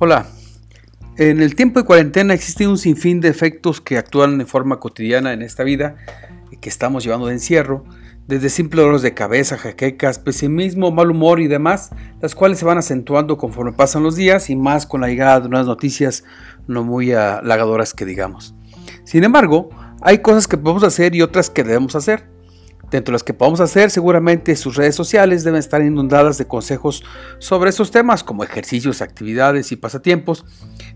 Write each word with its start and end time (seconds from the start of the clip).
Hola. 0.00 0.26
En 1.16 1.40
el 1.40 1.54
tiempo 1.54 1.78
de 1.78 1.86
cuarentena 1.86 2.34
existe 2.34 2.66
un 2.66 2.78
sinfín 2.78 3.20
de 3.20 3.28
efectos 3.28 3.80
que 3.80 3.96
actúan 3.96 4.38
de 4.38 4.44
forma 4.44 4.80
cotidiana 4.80 5.32
en 5.32 5.40
esta 5.40 5.62
vida 5.62 5.94
que 6.60 6.68
estamos 6.68 7.04
llevando 7.04 7.26
de 7.26 7.34
encierro, 7.34 7.84
desde 8.26 8.48
simples 8.48 8.82
dolores 8.82 9.02
de 9.02 9.14
cabeza, 9.14 9.56
jaquecas, 9.56 10.18
pesimismo, 10.18 10.90
mal 10.90 11.10
humor 11.10 11.40
y 11.40 11.46
demás, 11.46 11.90
las 12.20 12.34
cuales 12.34 12.58
se 12.58 12.64
van 12.64 12.78
acentuando 12.78 13.38
conforme 13.38 13.72
pasan 13.72 14.02
los 14.02 14.16
días 14.16 14.50
y 14.50 14.56
más 14.56 14.84
con 14.84 15.00
la 15.00 15.08
llegada 15.08 15.40
de 15.40 15.46
unas 15.46 15.66
noticias 15.66 16.24
no 16.66 16.82
muy 16.82 17.12
halagadoras 17.12 17.94
que 17.94 18.04
digamos. 18.04 18.54
Sin 19.04 19.22
embargo, 19.22 19.68
hay 20.02 20.18
cosas 20.18 20.48
que 20.48 20.56
podemos 20.56 20.82
hacer 20.82 21.14
y 21.14 21.22
otras 21.22 21.50
que 21.50 21.62
debemos 21.62 21.94
hacer. 21.94 22.33
Dentro 22.94 23.10
de 23.10 23.14
las 23.16 23.24
que 23.24 23.34
podemos 23.34 23.58
hacer, 23.58 23.90
seguramente 23.90 24.54
sus 24.54 24.76
redes 24.76 24.94
sociales 24.94 25.42
deben 25.42 25.58
estar 25.58 25.82
inundadas 25.82 26.38
de 26.38 26.46
consejos 26.46 27.02
sobre 27.40 27.70
estos 27.70 27.90
temas, 27.90 28.22
como 28.22 28.44
ejercicios, 28.44 29.02
actividades 29.02 29.72
y 29.72 29.76
pasatiempos, 29.76 30.44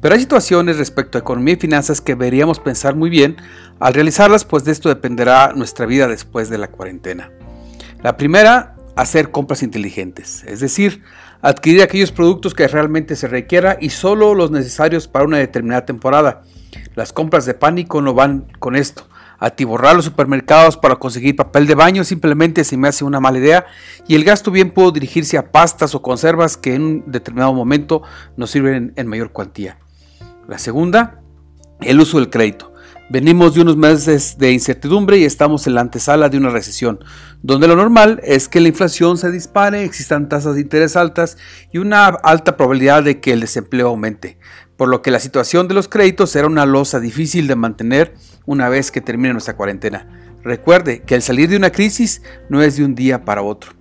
pero 0.00 0.16
hay 0.16 0.20
situaciones 0.20 0.76
respecto 0.76 1.16
a 1.16 1.20
economía 1.20 1.54
y 1.54 1.56
finanzas 1.56 2.00
que 2.00 2.16
deberíamos 2.16 2.58
pensar 2.58 2.96
muy 2.96 3.10
bien 3.10 3.36
al 3.78 3.94
realizarlas, 3.94 4.44
pues 4.44 4.64
de 4.64 4.72
esto 4.72 4.88
dependerá 4.88 5.52
nuestra 5.54 5.86
vida 5.86 6.08
después 6.08 6.50
de 6.50 6.58
la 6.58 6.66
cuarentena. 6.66 7.30
La 8.02 8.16
primera, 8.16 8.74
hacer 8.96 9.30
compras 9.30 9.62
inteligentes, 9.62 10.42
es 10.48 10.58
decir, 10.58 11.04
adquirir 11.42 11.82
aquellos 11.82 12.10
productos 12.10 12.54
que 12.54 12.66
realmente 12.66 13.14
se 13.14 13.28
requiera 13.28 13.78
y 13.80 13.90
solo 13.90 14.34
los 14.34 14.50
necesarios 14.50 15.06
para 15.06 15.26
una 15.26 15.38
determinada 15.38 15.86
temporada. 15.86 16.42
Las 16.96 17.12
compras 17.12 17.46
de 17.46 17.54
pánico 17.54 18.02
no 18.02 18.14
van 18.14 18.48
con 18.58 18.74
esto 18.74 19.06
atiborrar 19.38 19.96
los 19.96 20.04
supermercados 20.04 20.76
para 20.76 20.96
conseguir 20.96 21.36
papel 21.36 21.66
de 21.66 21.74
baño 21.74 22.04
simplemente 22.04 22.64
se 22.64 22.76
me 22.76 22.88
hace 22.88 23.04
una 23.04 23.20
mala 23.20 23.38
idea 23.38 23.66
y 24.06 24.14
el 24.14 24.24
gasto 24.24 24.50
bien 24.50 24.70
puede 24.70 24.92
dirigirse 24.92 25.38
a 25.38 25.50
pastas 25.50 25.94
o 25.94 26.02
conservas 26.02 26.56
que 26.56 26.74
en 26.74 26.82
un 26.82 27.04
determinado 27.06 27.52
momento 27.52 28.02
nos 28.36 28.50
sirven 28.50 28.92
en 28.96 29.06
mayor 29.06 29.32
cuantía. 29.32 29.78
La 30.48 30.58
segunda, 30.58 31.20
el 31.80 32.00
uso 32.00 32.18
del 32.18 32.30
crédito. 32.30 32.73
Venimos 33.10 33.54
de 33.54 33.60
unos 33.60 33.76
meses 33.76 34.38
de 34.38 34.52
incertidumbre 34.52 35.18
y 35.18 35.24
estamos 35.24 35.66
en 35.66 35.74
la 35.74 35.82
antesala 35.82 36.30
de 36.30 36.38
una 36.38 36.48
recesión, 36.48 37.04
donde 37.42 37.68
lo 37.68 37.76
normal 37.76 38.18
es 38.24 38.48
que 38.48 38.60
la 38.60 38.68
inflación 38.68 39.18
se 39.18 39.30
dispare, 39.30 39.84
existan 39.84 40.30
tasas 40.30 40.54
de 40.54 40.62
interés 40.62 40.96
altas 40.96 41.36
y 41.70 41.78
una 41.78 42.06
alta 42.06 42.56
probabilidad 42.56 43.02
de 43.02 43.20
que 43.20 43.32
el 43.32 43.40
desempleo 43.40 43.88
aumente, 43.88 44.38
por 44.78 44.88
lo 44.88 45.02
que 45.02 45.10
la 45.10 45.20
situación 45.20 45.68
de 45.68 45.74
los 45.74 45.86
créditos 45.86 46.30
será 46.30 46.46
una 46.46 46.64
losa 46.64 46.98
difícil 46.98 47.46
de 47.46 47.56
mantener 47.56 48.14
una 48.46 48.70
vez 48.70 48.90
que 48.90 49.02
termine 49.02 49.34
nuestra 49.34 49.54
cuarentena. 49.54 50.08
Recuerde 50.42 51.02
que 51.02 51.14
el 51.14 51.20
salir 51.20 51.50
de 51.50 51.58
una 51.58 51.72
crisis 51.72 52.22
no 52.48 52.62
es 52.62 52.78
de 52.78 52.86
un 52.86 52.94
día 52.94 53.26
para 53.26 53.42
otro. 53.42 53.72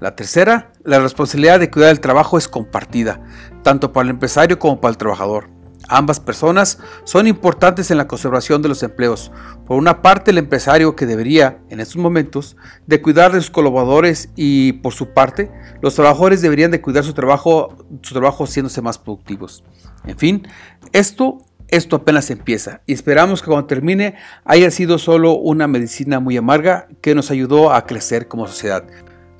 La 0.00 0.16
tercera, 0.16 0.72
la 0.82 0.98
responsabilidad 0.98 1.60
de 1.60 1.70
cuidar 1.70 1.90
el 1.90 2.00
trabajo 2.00 2.36
es 2.36 2.48
compartida, 2.48 3.22
tanto 3.62 3.92
para 3.92 4.06
el 4.06 4.10
empresario 4.10 4.58
como 4.58 4.80
para 4.80 4.90
el 4.90 4.98
trabajador. 4.98 5.55
Ambas 5.88 6.18
personas 6.18 6.78
son 7.04 7.26
importantes 7.26 7.90
en 7.90 7.98
la 7.98 8.08
conservación 8.08 8.60
de 8.62 8.68
los 8.68 8.82
empleos. 8.82 9.30
Por 9.66 9.78
una 9.78 10.02
parte, 10.02 10.30
el 10.30 10.38
empresario 10.38 10.96
que 10.96 11.06
debería, 11.06 11.58
en 11.70 11.80
estos 11.80 11.96
momentos, 11.96 12.56
de 12.86 13.00
cuidar 13.00 13.32
de 13.32 13.40
sus 13.40 13.50
colaboradores 13.50 14.30
y 14.34 14.74
por 14.74 14.92
su 14.92 15.14
parte, 15.14 15.50
los 15.80 15.94
trabajadores 15.94 16.42
deberían 16.42 16.70
de 16.70 16.80
cuidar 16.80 17.04
su 17.04 17.14
trabajo, 17.14 17.76
su 18.02 18.14
trabajo 18.14 18.44
haciéndose 18.44 18.82
más 18.82 18.98
productivos. 18.98 19.62
En 20.06 20.18
fin, 20.18 20.48
esto, 20.92 21.38
esto 21.68 21.96
apenas 21.96 22.30
empieza 22.30 22.80
y 22.86 22.92
esperamos 22.92 23.42
que 23.42 23.46
cuando 23.46 23.66
termine 23.66 24.16
haya 24.44 24.70
sido 24.70 24.98
solo 24.98 25.34
una 25.34 25.68
medicina 25.68 26.20
muy 26.20 26.36
amarga 26.36 26.88
que 27.00 27.14
nos 27.14 27.30
ayudó 27.30 27.72
a 27.72 27.86
crecer 27.86 28.28
como 28.28 28.46
sociedad. 28.46 28.84